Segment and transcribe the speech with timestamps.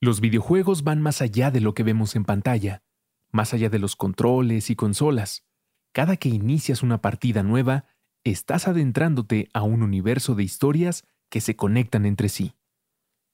[0.00, 2.84] Los videojuegos van más allá de lo que vemos en pantalla,
[3.32, 5.44] más allá de los controles y consolas.
[5.90, 7.84] Cada que inicias una partida nueva,
[8.22, 12.54] estás adentrándote a un universo de historias que se conectan entre sí.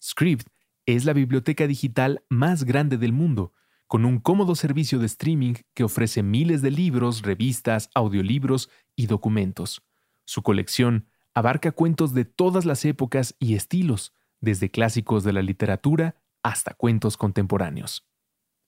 [0.02, 0.48] Script
[0.86, 3.52] es la biblioteca digital más grande del mundo,
[3.86, 9.82] con un cómodo servicio de streaming que ofrece miles de libros, revistas, audiolibros y documentos.
[10.24, 16.16] Su colección abarca cuentos de todas las épocas y estilos, desde clásicos de la literatura
[16.44, 18.06] hasta cuentos contemporáneos.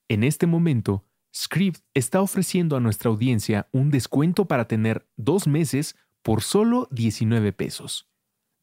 [0.08, 5.96] En este momento, Script está ofreciendo a nuestra audiencia un descuento para tener dos meses
[6.22, 8.10] por solo 19 pesos.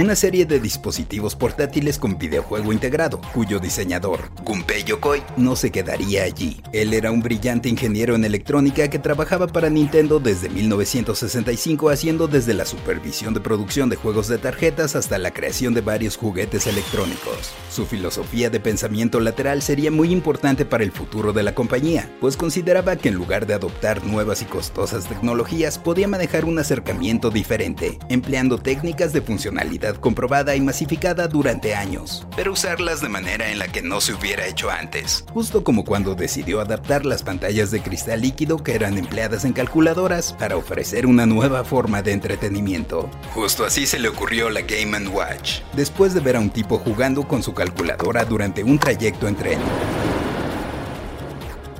[0.00, 6.24] una serie de dispositivos portátiles con videojuego integrado, cuyo diseñador, Gunpei Yokoi, no se quedaría
[6.24, 6.62] allí.
[6.72, 12.54] Él era un brillante ingeniero en electrónica que trabajaba para Nintendo desde 1965 haciendo desde
[12.54, 17.52] la supervisión de producción de juegos de tarjetas hasta la creación de varios juguetes electrónicos.
[17.70, 22.36] Su filosofía de pensamiento lateral sería muy importante para el futuro de la compañía, pues
[22.36, 27.98] consideraba que en lugar de adoptar nuevas y costosas tecnologías podía manejar un acercamiento diferente,
[28.08, 33.68] empleando técnicas de funcionalidad comprobada y masificada durante años, pero usarlas de manera en la
[33.68, 38.20] que no se hubiera hecho antes, justo como cuando decidió adaptar las pantallas de cristal
[38.20, 43.10] líquido que eran empleadas en calculadoras para ofrecer una nueva forma de entretenimiento.
[43.34, 47.26] Justo así se le ocurrió la Game⁇ Watch, después de ver a un tipo jugando
[47.26, 49.58] con su calculadora durante un trayecto en tren.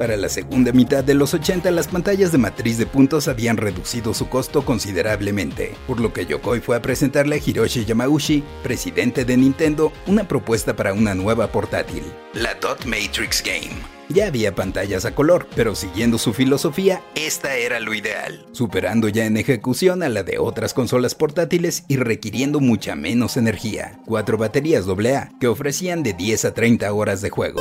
[0.01, 4.15] Para la segunda mitad de los 80 las pantallas de matriz de puntos habían reducido
[4.15, 9.37] su costo considerablemente, por lo que Yokoi fue a presentarle a Hiroshi Yamauchi, presidente de
[9.37, 12.03] Nintendo, una propuesta para una nueva portátil,
[12.33, 13.77] la Dot Matrix Game.
[14.09, 19.27] Ya había pantallas a color, pero siguiendo su filosofía, esta era lo ideal, superando ya
[19.27, 24.01] en ejecución a la de otras consolas portátiles y requiriendo mucha menos energía.
[24.07, 27.61] Cuatro baterías AA que ofrecían de 10 a 30 horas de juego.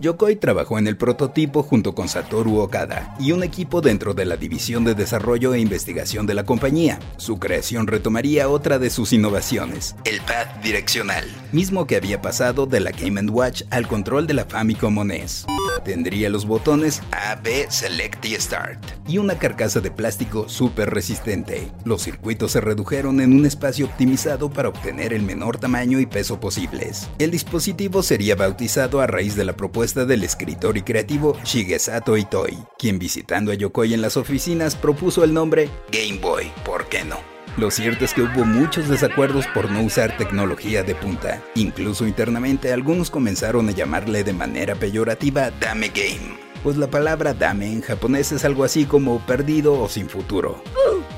[0.00, 4.36] Yokoi trabajó en el prototipo junto con Satoru Okada y un equipo dentro de la
[4.36, 6.98] división de desarrollo e investigación de la compañía.
[7.18, 12.80] Su creación retomaría otra de sus innovaciones, el pad direccional, mismo que había pasado de
[12.80, 15.46] la Game Watch al control de la Famicom NES.
[15.84, 21.70] Tendría los botones A, B, Select y Start, y una carcasa de plástico súper resistente.
[21.84, 26.40] Los circuitos se redujeron en un espacio optimizado para obtener el menor tamaño y peso
[26.40, 27.08] posibles.
[27.18, 32.58] El dispositivo sería bautizado a raíz de la propuesta del escritor y creativo Shigesato Itoi,
[32.78, 37.39] quien visitando a Yokoi en las oficinas propuso el nombre Game Boy, ¿por qué no?
[37.56, 41.42] Lo cierto es que hubo muchos desacuerdos por no usar tecnología de punta.
[41.54, 47.72] Incluso internamente algunos comenzaron a llamarle de manera peyorativa Dame Game, pues la palabra dame
[47.72, 50.62] en japonés es algo así como perdido o sin futuro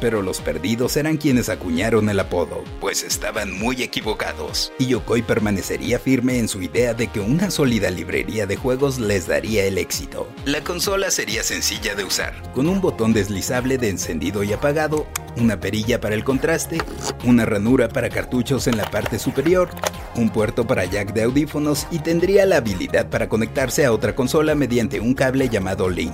[0.03, 6.01] pero los perdidos eran quienes acuñaron el apodo, pues estaban muy equivocados, y Yokoi permanecería
[6.01, 10.29] firme en su idea de que una sólida librería de juegos les daría el éxito.
[10.45, 15.61] La consola sería sencilla de usar, con un botón deslizable de encendido y apagado, una
[15.61, 16.79] perilla para el contraste,
[17.23, 19.71] una ranura para cartuchos en la parte superior,
[20.17, 24.57] un puerto para jack de audífonos y tendría la habilidad para conectarse a otra consola
[24.57, 26.13] mediante un cable llamado Link.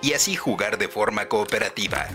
[0.00, 2.06] Y así jugar de forma cooperativa.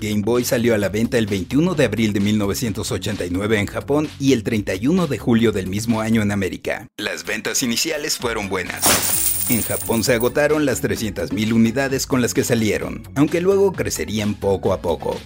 [0.00, 4.32] Game Boy salió a la venta el 21 de abril de 1989 en Japón y
[4.32, 6.86] el 31 de julio del mismo año en América.
[6.96, 9.48] Las ventas iniciales fueron buenas.
[9.50, 14.72] En Japón se agotaron las 300.000 unidades con las que salieron, aunque luego crecerían poco
[14.72, 15.18] a poco.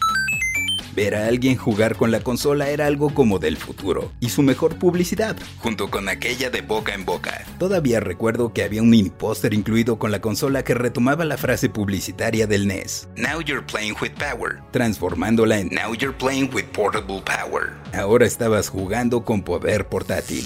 [0.94, 4.76] Ver a alguien jugar con la consola era algo como del futuro, y su mejor
[4.76, 7.46] publicidad, junto con aquella de boca en boca.
[7.58, 11.70] Todavía recuerdo que había un mini póster incluido con la consola que retomaba la frase
[11.70, 17.22] publicitaria del NES, Now you're playing with power, transformándola en Now you're playing with portable
[17.22, 17.72] power.
[17.94, 20.44] Ahora estabas jugando con poder portátil.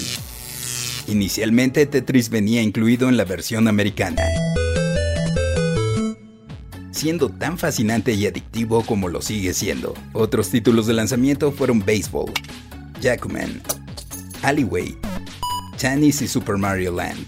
[1.09, 4.23] Inicialmente Tetris venía incluido en la versión americana.
[6.97, 9.95] Siendo tan fascinante y adictivo como lo sigue siendo.
[10.15, 12.33] Otros títulos de lanzamiento fueron Baseball,
[13.01, 13.61] Jackman,
[14.43, 14.97] Alleyway,
[15.79, 17.27] Tennis y Super Mario Land.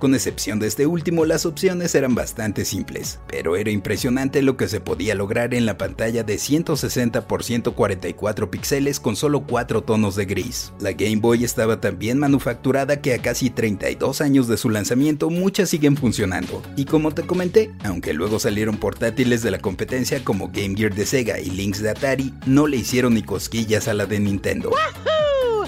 [0.00, 4.66] Con excepción de este último, las opciones eran bastante simples, pero era impresionante lo que
[4.66, 10.16] se podía lograr en la pantalla de 160 x 144 píxeles con solo 4 tonos
[10.16, 10.72] de gris.
[10.80, 15.28] La Game Boy estaba tan bien manufacturada que a casi 32 años de su lanzamiento
[15.28, 16.62] muchas siguen funcionando.
[16.76, 21.04] Y como te comenté, aunque luego salieron portátiles de la competencia como Game Gear de
[21.04, 24.70] Sega y Lynx de Atari, no le hicieron ni cosquillas a la de Nintendo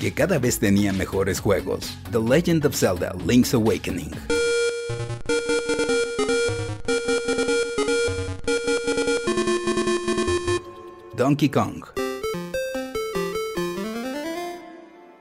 [0.03, 1.97] que cada vez tenía mejores juegos.
[2.11, 4.11] The Legend of Zelda Link's Awakening.
[11.15, 11.85] Donkey Kong.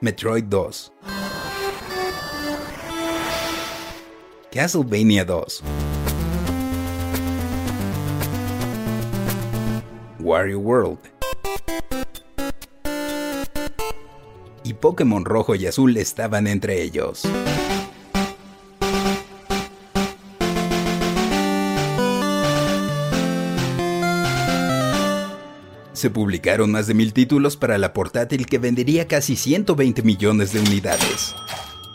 [0.02, 0.92] Metroid 2.
[4.50, 5.62] Castlevania 2.
[10.20, 11.11] Wario World.
[14.74, 17.24] Pokémon Rojo y Azul estaban entre ellos.
[25.94, 30.60] Se publicaron más de mil títulos para la portátil que vendería casi 120 millones de
[30.60, 31.36] unidades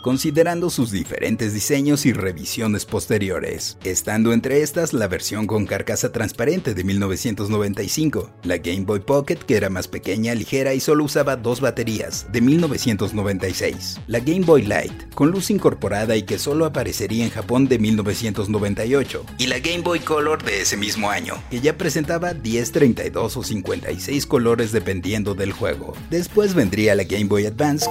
[0.07, 6.75] considerando sus diferentes diseños y revisiones posteriores, estando entre estas la versión con carcasa transparente
[6.75, 11.61] de 1995, la Game Boy Pocket que era más pequeña, ligera y solo usaba dos
[11.61, 17.31] baterías, de 1996, la Game Boy Light, con luz incorporada y que solo aparecería en
[17.31, 22.33] Japón de 1998, y la Game Boy Color de ese mismo año, que ya presentaba
[22.33, 25.95] 10, 32 o 56 colores dependiendo del juego.
[26.11, 27.87] Después vendría la Game Boy Advance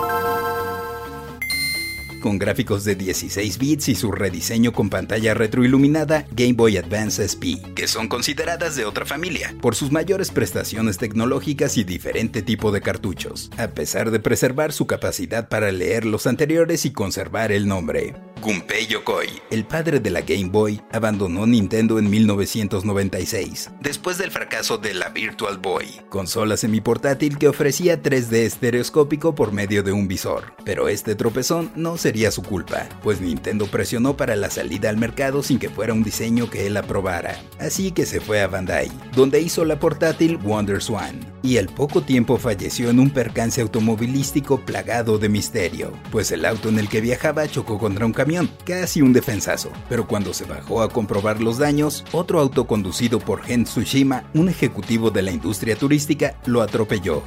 [2.26, 7.62] con gráficos de 16 bits y su rediseño con pantalla retroiluminada Game Boy Advance SP,
[7.76, 12.82] que son consideradas de otra familia, por sus mayores prestaciones tecnológicas y diferente tipo de
[12.82, 18.16] cartuchos, a pesar de preservar su capacidad para leer los anteriores y conservar el nombre.
[18.46, 24.78] Gunpei Yokoi, el padre de la Game Boy, abandonó Nintendo en 1996, después del fracaso
[24.78, 30.54] de la Virtual Boy, consola semiportátil que ofrecía 3D estereoscópico por medio de un visor.
[30.64, 35.42] Pero este tropezón no sería su culpa, pues Nintendo presionó para la salida al mercado
[35.42, 37.42] sin que fuera un diseño que él aprobara.
[37.60, 42.02] Así que se fue a Bandai, donde hizo la portátil Wonder Swan, y al poco
[42.02, 47.02] tiempo falleció en un percance automovilístico plagado de misterio, pues el auto en el que
[47.02, 49.72] viajaba chocó contra un camión casi un defensazo.
[49.88, 54.50] Pero cuando se bajó a comprobar los daños, otro auto conducido por Gen Tsushima, un
[54.50, 57.22] ejecutivo de la industria turística, lo atropelló.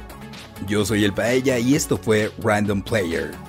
[0.67, 3.48] Yo soy el Paella y esto fue Random Player.